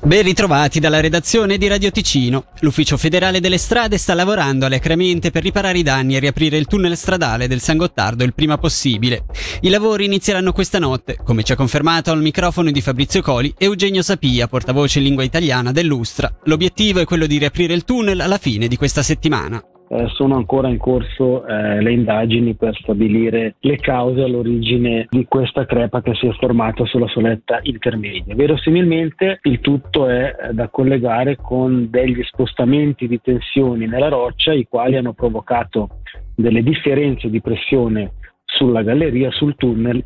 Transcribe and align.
Ben 0.00 0.22
ritrovati 0.22 0.78
dalla 0.78 1.00
redazione 1.00 1.58
di 1.58 1.66
Radio 1.66 1.90
Ticino. 1.90 2.44
L'Ufficio 2.60 2.96
federale 2.96 3.40
delle 3.40 3.58
strade 3.58 3.98
sta 3.98 4.14
lavorando 4.14 4.64
alacremente 4.64 5.30
per 5.30 5.42
riparare 5.42 5.78
i 5.78 5.82
danni 5.82 6.14
e 6.14 6.20
riaprire 6.20 6.56
il 6.56 6.66
tunnel 6.66 6.96
stradale 6.96 7.48
del 7.48 7.60
San 7.60 7.76
Gottardo 7.76 8.22
il 8.22 8.32
prima 8.32 8.58
possibile. 8.58 9.24
I 9.62 9.68
lavori 9.68 10.04
inizieranno 10.04 10.52
questa 10.52 10.78
notte, 10.78 11.18
come 11.22 11.42
ci 11.42 11.52
ha 11.52 11.56
confermato 11.56 12.12
al 12.12 12.22
microfono 12.22 12.70
di 12.70 12.80
Fabrizio 12.80 13.22
Coli 13.22 13.52
Eugenio 13.58 14.02
Sapia, 14.02 14.46
portavoce 14.46 14.98
in 14.98 15.04
lingua 15.04 15.24
italiana 15.24 15.72
dell'Ustra. 15.72 16.32
L'obiettivo 16.44 17.00
è 17.00 17.04
quello 17.04 17.26
di 17.26 17.38
riaprire 17.38 17.74
il 17.74 17.84
tunnel 17.84 18.20
alla 18.20 18.38
fine 18.38 18.68
di 18.68 18.76
questa 18.76 19.02
settimana 19.02 19.60
eh, 19.90 20.06
sono 20.08 20.36
ancora 20.36 20.68
in 20.68 20.76
corso 20.76 21.46
eh, 21.46 21.80
le 21.80 21.92
indagini 21.92 22.54
per 22.54 22.76
stabilire 22.76 23.54
le 23.60 23.76
cause 23.76 24.22
all'origine 24.22 25.06
di 25.08 25.24
questa 25.26 25.64
crepa 25.64 26.02
che 26.02 26.14
si 26.14 26.26
è 26.26 26.32
formata 26.32 26.84
sulla 26.84 27.08
soletta 27.08 27.60
intermedia. 27.62 28.34
Verosimilmente 28.34 29.38
il 29.42 29.60
tutto 29.60 30.06
è 30.06 30.34
eh, 30.40 30.52
da 30.52 30.68
collegare 30.68 31.36
con 31.36 31.88
degli 31.90 32.22
spostamenti 32.24 33.08
di 33.08 33.20
tensioni 33.20 33.86
nella 33.86 34.08
roccia 34.08 34.52
i 34.52 34.66
quali 34.68 34.96
hanno 34.96 35.14
provocato 35.14 36.00
delle 36.34 36.62
differenze 36.62 37.30
di 37.30 37.40
pressione 37.40 38.12
sulla 38.44 38.82
galleria, 38.82 39.30
sul 39.30 39.56
tunnel 39.56 40.04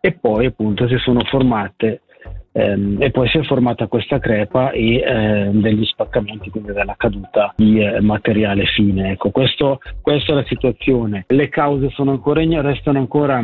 e 0.00 0.12
poi 0.12 0.46
appunto 0.46 0.86
si 0.86 0.96
sono 0.98 1.20
formate 1.24 2.02
ehm, 2.54 3.02
e 3.02 3.10
poi 3.10 3.28
si 3.28 3.38
è 3.38 3.42
formata 3.42 3.88
questa 3.88 4.18
crepa 4.18 4.70
e 4.70 4.96
eh, 4.96 5.50
degli 5.52 5.84
spaccamenti, 5.84 6.50
quindi 6.50 6.72
della 6.72 6.94
caduta 6.96 7.52
di 7.56 7.80
eh, 7.80 8.00
materiale 8.00 8.64
fine. 8.66 9.10
Ecco, 9.12 9.30
questo, 9.30 9.80
questa 10.00 10.32
è 10.32 10.34
la 10.36 10.44
situazione. 10.44 11.24
Le 11.28 11.48
cause 11.48 11.90
sono 11.90 12.12
ancora, 12.12 12.42
restano 12.62 12.98
ancora 12.98 13.42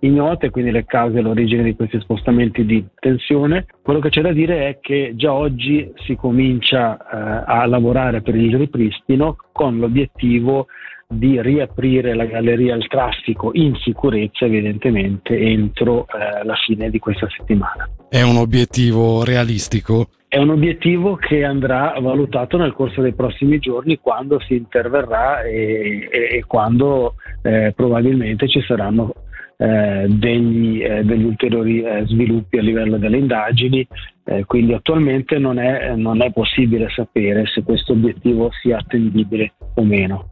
ignote, 0.00 0.50
quindi 0.50 0.70
le 0.70 0.84
cause 0.84 1.18
e 1.18 1.22
l'origine 1.22 1.62
di 1.62 1.74
questi 1.74 1.98
spostamenti 2.00 2.64
di 2.64 2.84
tensione. 2.98 3.66
Quello 3.82 4.00
che 4.00 4.10
c'è 4.10 4.20
da 4.20 4.32
dire 4.32 4.68
è 4.68 4.78
che 4.80 5.12
già 5.14 5.32
oggi 5.32 5.92
si 6.06 6.14
comincia 6.16 6.96
eh, 6.96 7.44
a 7.46 7.66
lavorare 7.66 8.22
per 8.22 8.34
il 8.34 8.56
ripristino 8.56 9.36
con 9.52 9.78
l'obiettivo 9.78 10.66
di 11.10 11.40
riaprire 11.40 12.14
la 12.14 12.26
galleria 12.26 12.74
al 12.74 12.86
traffico 12.86 13.50
in 13.54 13.74
sicurezza 13.76 14.44
evidentemente 14.44 15.38
entro 15.38 16.06
eh, 16.06 16.44
la 16.44 16.54
fine 16.54 16.90
di 16.90 16.98
questa 16.98 17.26
settimana. 17.34 17.88
È 18.10 18.20
un 18.20 18.36
obiettivo 18.36 19.24
realistico? 19.24 20.08
È 20.28 20.36
un 20.36 20.50
obiettivo 20.50 21.16
che 21.16 21.42
andrà 21.44 21.94
valutato 21.98 22.58
nel 22.58 22.74
corso 22.74 23.00
dei 23.00 23.14
prossimi 23.14 23.58
giorni 23.58 23.98
quando 23.98 24.38
si 24.40 24.56
interverrà 24.56 25.40
e, 25.40 26.06
e, 26.10 26.36
e 26.36 26.44
quando 26.46 27.14
eh, 27.40 27.72
probabilmente 27.74 28.46
ci 28.46 28.60
saranno 28.60 29.14
eh, 29.60 30.06
degli, 30.08 30.80
eh, 30.82 31.02
degli, 31.04 31.24
ulteriori 31.24 31.82
eh, 31.82 32.06
sviluppi 32.06 32.58
a 32.58 32.62
livello 32.62 32.96
delle 32.96 33.18
indagini, 33.18 33.86
eh, 34.24 34.44
quindi 34.44 34.72
attualmente 34.72 35.38
non 35.38 35.58
è, 35.58 35.96
non 35.96 36.22
è 36.22 36.30
possibile 36.30 36.88
sapere 36.90 37.44
se 37.46 37.62
questo 37.64 37.92
obiettivo 37.92 38.50
sia 38.62 38.78
attendibile 38.78 39.54
o 39.74 39.82
meno. 39.82 40.28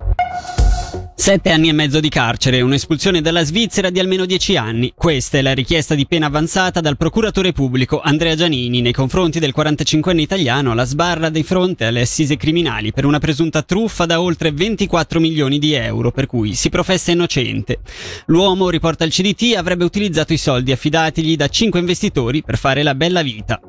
Sette 1.27 1.51
anni 1.51 1.69
e 1.69 1.73
mezzo 1.73 1.99
di 1.99 2.09
carcere 2.09 2.61
un'espulsione 2.61 3.21
dalla 3.21 3.43
Svizzera 3.43 3.91
di 3.91 3.99
almeno 3.99 4.27
dieci 4.27 4.57
anni. 4.57 4.93
Questa 4.95 5.39
è 5.39 5.43
la 5.43 5.55
richiesta 5.55 5.97
di 5.97 6.07
pena 6.07 6.27
avanzata 6.27 6.81
dal 6.81 6.97
procuratore 6.97 7.51
pubblico 7.51 8.01
Andrea 8.01 8.37
Giannini 8.37 8.81
nei 8.81 8.93
confronti 8.93 9.41
del 9.41 9.53
45enne 9.53 10.21
italiano 10.21 10.71
alla 10.71 10.85
sbarra 10.85 11.29
di 11.29 11.43
fronte 11.43 11.87
alle 11.87 12.03
assise 12.03 12.37
criminali 12.37 12.93
per 12.93 13.07
una 13.07 13.19
presunta 13.19 13.63
truffa 13.63 14.07
da 14.07 14.21
oltre 14.21 14.53
24 14.53 15.19
milioni 15.19 15.59
di 15.59 15.73
euro, 15.73 16.13
per 16.13 16.27
cui 16.27 16.55
si 16.55 16.69
professa 16.69 17.11
innocente. 17.11 17.81
L'uomo, 18.27 18.71
riporta 18.71 19.03
il 19.03 19.11
CDT, 19.11 19.57
avrebbe 19.57 19.83
utilizzato 19.83 20.33
i 20.33 20.39
soldi 20.39 20.71
affidatigli 20.71 21.35
da 21.35 21.49
cinque 21.49 21.81
investitori 21.81 22.45
per 22.45 22.57
fare 22.57 22.85
la 22.85 22.95
bella 22.95 23.23
vita. 23.23 23.61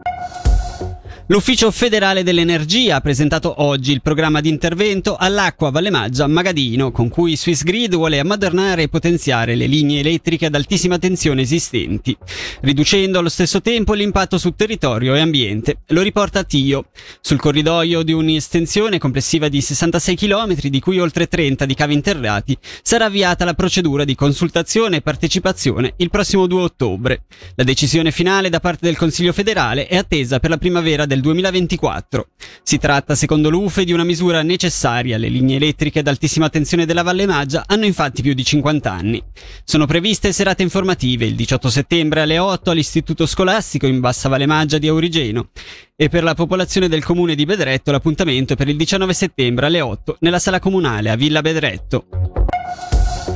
L'Ufficio 1.30 1.72
federale 1.72 2.24
dell'energia 2.24 2.96
ha 2.96 3.02
presentato 3.02 3.62
oggi 3.62 3.92
il 3.92 4.02
programma 4.02 4.40
di 4.40 4.48
intervento 4.48 5.18
all'acqua 5.18 5.72
Valle 5.72 5.90
Maggia 5.90 6.26
Magadino, 6.26 6.90
con 6.92 7.10
cui 7.10 7.36
Swissgrid 7.36 7.96
vuole 7.96 8.20
ammodernare 8.20 8.84
e 8.84 8.88
potenziare 8.88 9.56
le 9.56 9.66
linee 9.66 10.00
elettriche 10.00 10.46
ad 10.46 10.56
altissima 10.56 10.98
tensione 10.98 11.42
esistenti, 11.42 12.16
riducendo 12.62 13.20
allo 13.20 13.28
stesso 13.28 13.60
tempo 13.60 13.92
l'impatto 13.92 14.38
su 14.38 14.52
territorio 14.52 15.16
e 15.16 15.20
ambiente. 15.20 15.80
Lo 15.88 16.02
riporta 16.02 16.46
Tio. 16.46 16.86
Sul 17.20 17.42
corridoio 17.42 18.04
di 18.04 18.14
un'estensione 18.14 18.98
complessiva 18.98 19.50
di 19.50 19.60
66 19.60 20.16
km, 20.16 20.56
di 20.56 20.80
cui 20.80 20.98
oltre 20.98 21.28
30 21.28 21.66
di 21.66 21.74
cavi 21.74 21.94
interrati, 21.94 22.58
sarà 22.82 23.04
avviata 23.04 23.44
la 23.44 23.54
procedura 23.54 24.06
di 24.06 24.16
consultazione 24.16 24.98
e 24.98 25.02
partecipazione 25.02 25.94
il 25.98 26.10
prossimo 26.10 26.48
2 26.48 26.62
ottobre. 26.62 27.24
La 27.56 27.66
decisione 27.66 28.12
finale 28.12 28.48
da 28.48 28.62
parte 28.62 28.86
del 28.86 28.96
Consiglio 28.96 29.34
federale 29.34 29.88
è 29.88 29.98
attesa 29.98 30.40
per 30.40 30.52
la 30.52 30.58
primavera 30.58 31.06
del 31.06 31.16
del 31.18 31.22
2024. 31.22 32.28
Si 32.62 32.78
tratta, 32.78 33.16
secondo 33.16 33.50
l'UFE, 33.50 33.84
di 33.84 33.92
una 33.92 34.04
misura 34.04 34.42
necessaria. 34.44 35.18
Le 35.18 35.28
linee 35.28 35.58
elettriche 35.58 36.00
ad 36.00 36.08
altissima 36.08 36.50
tensione 36.50 36.86
della 36.86 37.02
Valle 37.02 37.26
Maggia 37.26 37.64
hanno 37.66 37.86
infatti 37.86 38.22
più 38.22 38.34
di 38.34 38.44
50 38.44 38.92
anni. 38.92 39.24
Sono 39.64 39.86
previste 39.86 40.32
serate 40.32 40.64
informative 40.64 41.26
il 41.26 41.36
18 41.36 41.70
settembre 41.70 42.22
alle 42.22 42.38
8 42.38 42.72
all'Istituto 42.72 43.26
Scolastico 43.26 43.88
in 43.88 44.00
Bassa 44.00 44.30
Valle 44.30 44.46
Maggia 44.46 44.78
di 44.78 44.88
Aurigeno 44.88 45.50
e 45.96 46.10
per 46.10 46.24
la 46.24 46.36
popolazione 46.36 46.88
del 46.88 47.04
comune 47.04 47.36
di 47.36 47.46
Bedretto 47.46 47.92
l'appuntamento 47.92 48.54
è 48.54 48.56
per 48.56 48.68
il 48.68 48.78
19 48.78 49.14
settembre 49.14 49.66
alle 49.66 49.82
8 49.82 50.18
nella 50.20 50.40
sala 50.40 50.60
comunale 50.60 51.10
a 51.10 51.16
Villa 51.16 51.42
Bedretto. 51.42 52.37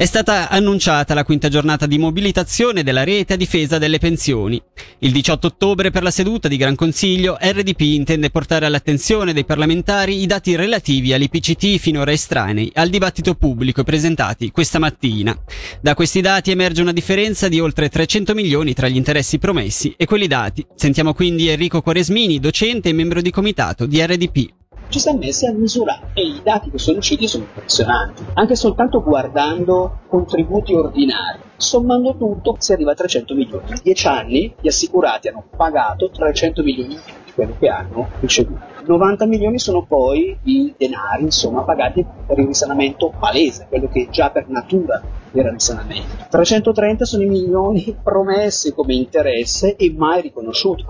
È 0.01 0.05
stata 0.05 0.49
annunciata 0.49 1.13
la 1.13 1.23
quinta 1.23 1.47
giornata 1.47 1.85
di 1.85 1.99
mobilitazione 1.99 2.81
della 2.81 3.03
rete 3.03 3.33
a 3.33 3.35
difesa 3.35 3.77
delle 3.77 3.99
pensioni. 3.99 4.59
Il 4.97 5.11
18 5.11 5.45
ottobre 5.45 5.91
per 5.91 6.01
la 6.01 6.09
seduta 6.09 6.47
di 6.47 6.57
Gran 6.57 6.73
Consiglio 6.73 7.37
RDP 7.39 7.81
intende 7.81 8.31
portare 8.31 8.65
all'attenzione 8.65 9.31
dei 9.31 9.45
parlamentari 9.45 10.19
i 10.19 10.25
dati 10.25 10.55
relativi 10.55 11.13
all'IPCT 11.13 11.77
finora 11.77 12.11
estranei 12.11 12.71
al 12.73 12.89
dibattito 12.89 13.35
pubblico 13.35 13.83
presentati 13.83 14.49
questa 14.49 14.79
mattina. 14.79 15.39
Da 15.79 15.93
questi 15.93 16.19
dati 16.19 16.49
emerge 16.49 16.81
una 16.81 16.93
differenza 16.93 17.47
di 17.47 17.59
oltre 17.59 17.87
300 17.87 18.33
milioni 18.33 18.73
tra 18.73 18.87
gli 18.87 18.95
interessi 18.95 19.37
promessi 19.37 19.93
e 19.95 20.07
quelli 20.07 20.25
dati. 20.25 20.65
Sentiamo 20.75 21.13
quindi 21.13 21.47
Enrico 21.47 21.83
Quaresmini, 21.83 22.39
docente 22.39 22.89
e 22.89 22.93
membro 22.93 23.21
di 23.21 23.29
comitato 23.29 23.85
di 23.85 24.03
RDP 24.03 24.60
ci 24.91 24.99
siamo 24.99 25.19
messi 25.19 25.45
a 25.47 25.53
misurare 25.53 26.11
e 26.13 26.21
i 26.21 26.41
dati 26.43 26.69
che 26.69 26.77
sono 26.77 26.97
usciti 26.97 27.25
sono 27.27 27.45
impressionanti. 27.45 28.25
Anche 28.33 28.55
soltanto 28.55 29.01
guardando 29.01 30.01
contributi 30.07 30.73
ordinari, 30.73 31.39
sommando 31.55 32.15
tutto 32.17 32.57
si 32.59 32.73
arriva 32.73 32.91
a 32.91 32.95
300 32.95 33.33
milioni. 33.33 33.69
In 33.69 33.79
10 33.81 34.07
anni 34.07 34.53
gli 34.59 34.67
assicurati 34.67 35.29
hanno 35.29 35.45
pagato 35.55 36.09
300 36.09 36.61
milioni 36.61 36.95
in 36.95 36.99
più 37.03 37.13
di 37.23 37.31
quello 37.31 37.55
che 37.57 37.69
hanno 37.69 38.09
ricevuto. 38.19 38.59
90 38.85 39.25
milioni 39.27 39.59
sono 39.59 39.85
poi 39.85 40.37
i 40.43 40.73
denari, 40.77 41.23
insomma, 41.23 41.61
pagati 41.61 42.05
per 42.27 42.37
il 42.39 42.47
risanamento 42.47 43.13
palese, 43.17 43.67
quello 43.69 43.87
che 43.87 44.09
già 44.11 44.29
per 44.29 44.49
natura 44.49 45.01
era 45.31 45.51
risanamento. 45.51 46.25
330 46.29 47.05
sono 47.05 47.23
i 47.23 47.27
milioni 47.27 47.95
promessi 48.03 48.73
come 48.73 48.93
interesse 48.95 49.77
e 49.77 49.93
mai 49.95 50.21
riconosciuti. 50.21 50.85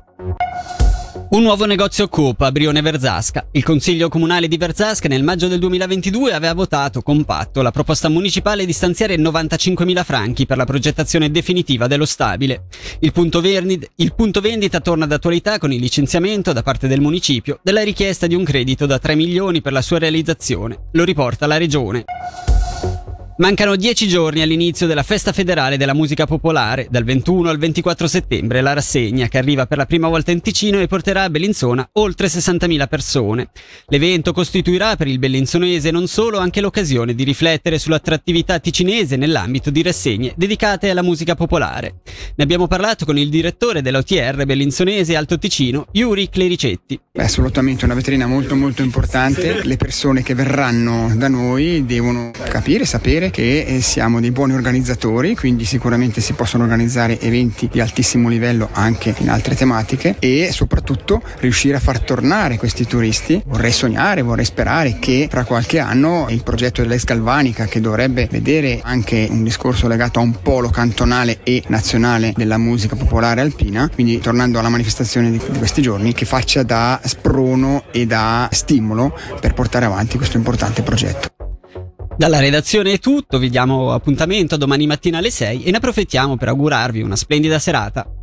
Un 1.32 1.44
nuovo 1.44 1.64
negozio 1.64 2.10
Coop 2.10 2.42
a 2.42 2.52
Brione 2.52 2.82
Verzasca. 2.82 3.48
Il 3.54 3.64
Consiglio 3.64 4.10
Comunale 4.10 4.50
di 4.50 4.58
Verzasca 4.58 5.08
nel 5.08 5.24
maggio 5.24 5.48
del 5.48 5.60
2022 5.60 6.34
aveva 6.34 6.54
votato 6.54 7.02
compatto 7.02 7.62
la 7.62 7.72
proposta 7.72 8.10
municipale 8.10 8.66
di 8.66 8.74
stanziare 8.74 9.16
95.000 9.16 10.04
franchi 10.04 10.46
per 10.46 10.58
la 10.58 10.66
progettazione 10.66 11.32
definitiva 11.32 11.88
dello 11.88 12.04
stabile. 12.04 12.66
Il 13.00 13.14
punto, 13.14 13.40
verni- 13.40 13.80
il 13.96 14.14
punto 14.14 14.42
vendita 14.42 14.82
torna 14.82 15.06
d'attualità 15.06 15.58
con 15.58 15.72
il 15.72 15.80
licenziamento 15.80 16.52
da 16.52 16.64
parte 16.64 16.90
del 16.90 17.00
municipio 17.00 17.62
della 17.64 17.82
richiesta 17.82 18.28
di 18.28 18.36
un 18.36 18.44
credito 18.44 18.86
da 18.86 19.00
3 19.00 19.16
milioni 19.16 19.62
per 19.62 19.72
la 19.72 19.82
sua 19.82 20.00
realizzazione. 20.00 20.90
Lo 20.92 21.06
riporta 21.06 21.48
la 21.48 21.56
Regione. 21.56 22.04
Mancano 23.42 23.76
dieci 23.76 24.08
giorni 24.08 24.44
all'inizio 24.44 24.86
della 24.86 25.02
Festa 25.02 25.32
Federale 25.32 25.76
della 25.76 25.96
Musica 25.96 26.28
Popolare, 26.28 26.86
dal 26.92 27.04
21 27.04 27.50
al 27.50 27.58
24 27.58 28.08
settembre 28.08 28.62
la 28.62 28.74
rassegna 28.74 29.30
che 29.30 29.40
arriva 29.40 29.66
per 29.66 29.80
la 29.80 29.88
prima 29.88 30.08
volta 30.08 30.30
in 30.30 30.42
Ticino 30.42 30.80
e 30.80 30.86
porterà 30.86 31.24
a 31.24 31.30
Bellinzona 31.32 31.90
oltre 31.94 32.28
60.000 32.28 32.88
persone. 32.88 33.50
L'evento 33.88 34.32
costituirà 34.32 34.96
per 34.96 35.08
il 35.08 35.18
bellinzonese 35.18 35.90
non 35.90 36.06
solo 36.06 36.38
anche 36.38 36.62
l'occasione 36.62 37.16
di 37.16 37.24
riflettere 37.24 37.80
sull'attrattività 37.80 38.60
ticinese 38.60 39.16
nell'ambito 39.16 39.72
di 39.72 39.82
rassegne 39.82 40.34
dedicate 40.38 40.92
alla 40.92 41.02
musica 41.02 41.34
popolare. 41.34 42.02
Ne 42.36 42.44
abbiamo 42.44 42.68
parlato 42.68 43.06
con 43.06 43.18
il 43.18 43.30
direttore 43.30 43.82
dell'OTR 43.82 44.46
bellinzonese 44.46 45.16
Alto 45.16 45.40
Ticino, 45.40 45.88
Yuri 45.94 46.30
Clericetti. 46.30 47.00
È 47.12 47.24
assolutamente 47.24 47.86
una 47.86 47.96
vetrina 47.96 48.28
molto 48.28 48.56
molto 48.56 48.84
importante, 48.84 49.64
le 49.64 49.78
persone 49.78 50.22
che 50.22 50.36
verranno 50.36 51.12
da 51.16 51.28
noi 51.28 51.88
devono 51.88 52.30
capire, 52.48 52.86
sapere 52.86 53.30
che 53.32 53.64
eh, 53.64 53.82
siamo 53.82 54.20
dei 54.20 54.32
buoni 54.32 54.54
organizzatori, 54.54 55.36
quindi 55.36 55.66
sicuramente 55.66 56.22
si 56.22 56.34
possono 56.34 56.64
organizzare 56.64 57.20
eventi 57.20 57.68
di 57.72 57.80
altissimo 57.80 58.30
livello 58.30 58.70
anche 58.74 59.16
in 59.18 59.30
altre 59.30 59.56
tematiche 59.56 60.18
e 60.20 60.50
soprattutto 60.52 61.22
riuscire 61.40 61.78
a 61.78 61.80
far 61.80 62.00
tornare 62.02 62.58
questi 62.58 62.86
turisti. 62.86 63.42
Vorrei 63.46 63.72
sognare, 63.72 64.22
vorrei 64.22 64.46
sperare 64.46 65.00
che 65.00 65.28
fra 65.32 65.44
qualche 65.44 65.80
anno 65.80 66.28
il 66.30 66.44
progetto 66.44 66.82
dell'ex 66.82 67.06
Galvanica 67.06 67.66
che 67.66 67.82
dovrebbe 67.82 68.28
vedere 68.30 68.80
anche 68.84 69.28
un 69.30 69.44
discorso 69.44 69.88
legato 69.88 70.20
a 70.20 70.22
un 70.22 70.42
polo 70.42 70.70
cantonale 70.70 71.40
e 71.44 71.64
nazionale 71.68 72.34
della 72.36 72.58
musica 72.58 72.96
popolare 72.96 73.42
alpina, 73.42 73.90
quindi 73.92 74.20
tornando 74.20 74.60
alla 74.60 74.70
manifestazione 74.70 75.32
di 75.32 75.40
questi 75.58 75.82
giorni, 75.82 76.14
che 76.14 76.26
faccia 76.26 76.64
da 76.64 77.00
sprono 77.04 77.86
e 77.92 78.06
da 78.06 78.50
stimolo 78.52 79.18
per 79.40 79.54
portare 79.54 79.86
avanti 79.86 80.18
questo 80.18 80.38
importante 80.38 80.82
progetto. 80.82 81.41
Dalla 82.22 82.40
redazione 82.40 82.92
è 82.92 83.00
tutto, 83.00 83.40
vi 83.40 83.50
diamo 83.50 83.94
appuntamento 83.94 84.56
domani 84.56 84.86
mattina 84.86 85.18
alle 85.18 85.32
6 85.32 85.64
e 85.64 85.72
ne 85.72 85.78
approfittiamo 85.78 86.38
per 86.38 86.50
augurarvi 86.50 87.02
una 87.02 87.16
splendida 87.16 87.58
serata. 87.58 88.21